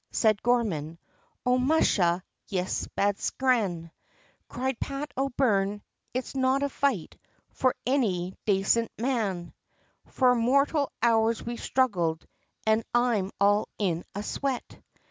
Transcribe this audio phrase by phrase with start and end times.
[0.09, 0.97] said Gorman,
[1.45, 3.91] "O'Musha, yis bad scran"
[4.47, 7.19] Cried Pat O'Byrne, "It's not a fight,
[7.51, 9.53] for any dacent man,
[10.07, 12.25] Four mortial hours we've struggled
[12.65, 14.79] an' I'm all in a sweat!"